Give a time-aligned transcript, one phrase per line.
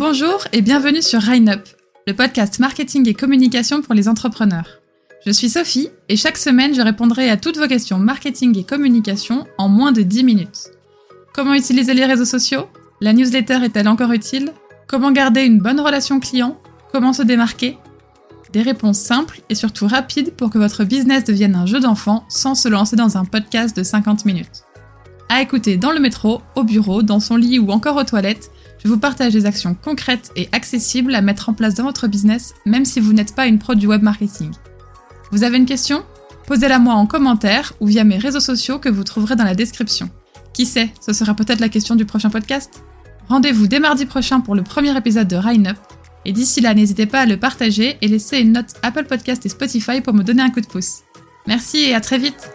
[0.00, 1.68] Bonjour et bienvenue sur Up,
[2.06, 4.80] le podcast marketing et communication pour les entrepreneurs.
[5.26, 9.46] Je suis Sophie et chaque semaine je répondrai à toutes vos questions marketing et communication
[9.58, 10.70] en moins de 10 minutes.
[11.34, 12.64] Comment utiliser les réseaux sociaux?
[13.02, 14.54] La newsletter est-elle encore utile?
[14.86, 16.58] Comment garder une bonne relation client?
[16.94, 17.76] Comment se démarquer?
[18.54, 22.54] Des réponses simples et surtout rapides pour que votre business devienne un jeu d'enfant sans
[22.54, 24.64] se lancer dans un podcast de 50 minutes.
[25.32, 28.50] À écouter dans le métro, au bureau, dans son lit ou encore aux toilettes,
[28.82, 32.52] je vous partage des actions concrètes et accessibles à mettre en place dans votre business,
[32.66, 34.50] même si vous n'êtes pas une pro du web marketing.
[35.30, 36.02] Vous avez une question?
[36.48, 40.10] Posez-la moi en commentaire ou via mes réseaux sociaux que vous trouverez dans la description.
[40.52, 42.82] Qui sait, ce sera peut-être la question du prochain podcast?
[43.28, 45.78] Rendez-vous dès mardi prochain pour le premier épisode de Rhine Up.
[46.24, 49.48] Et d'ici là, n'hésitez pas à le partager et laisser une note Apple Podcast et
[49.48, 51.02] Spotify pour me donner un coup de pouce.
[51.46, 52.50] Merci et à très vite